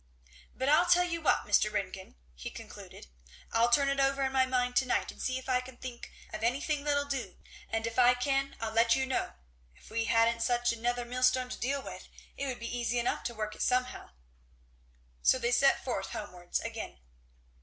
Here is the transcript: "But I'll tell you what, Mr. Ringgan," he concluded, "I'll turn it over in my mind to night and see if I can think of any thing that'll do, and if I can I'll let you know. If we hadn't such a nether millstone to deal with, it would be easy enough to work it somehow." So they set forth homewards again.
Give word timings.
"But 0.55 0.67
I'll 0.67 0.87
tell 0.87 1.03
you 1.03 1.21
what, 1.21 1.45
Mr. 1.45 1.71
Ringgan," 1.71 2.15
he 2.33 2.49
concluded, 2.49 3.05
"I'll 3.51 3.69
turn 3.69 3.87
it 3.87 3.99
over 3.99 4.23
in 4.23 4.31
my 4.31 4.47
mind 4.47 4.75
to 4.77 4.87
night 4.87 5.11
and 5.11 5.21
see 5.21 5.37
if 5.37 5.47
I 5.47 5.61
can 5.61 5.77
think 5.77 6.11
of 6.33 6.41
any 6.41 6.59
thing 6.59 6.83
that'll 6.85 7.05
do, 7.05 7.37
and 7.69 7.85
if 7.85 7.99
I 7.99 8.15
can 8.15 8.55
I'll 8.59 8.71
let 8.71 8.95
you 8.95 9.05
know. 9.05 9.33
If 9.75 9.91
we 9.91 10.05
hadn't 10.05 10.41
such 10.41 10.73
a 10.73 10.75
nether 10.79 11.05
millstone 11.05 11.49
to 11.49 11.59
deal 11.59 11.83
with, 11.83 12.07
it 12.35 12.47
would 12.47 12.59
be 12.59 12.75
easy 12.75 12.97
enough 12.97 13.23
to 13.25 13.35
work 13.35 13.53
it 13.53 13.61
somehow." 13.61 14.09
So 15.21 15.37
they 15.37 15.51
set 15.51 15.83
forth 15.85 16.07
homewards 16.13 16.59
again. 16.61 16.97